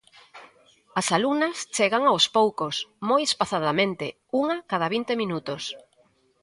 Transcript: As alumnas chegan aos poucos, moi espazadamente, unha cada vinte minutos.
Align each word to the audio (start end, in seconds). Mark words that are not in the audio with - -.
As 0.99 1.07
alumnas 1.17 1.57
chegan 1.75 2.03
aos 2.07 2.25
poucos, 2.37 2.75
moi 3.09 3.21
espazadamente, 3.29 4.05
unha 4.41 4.55
cada 4.71 4.87
vinte 4.95 5.13
minutos. 5.21 5.63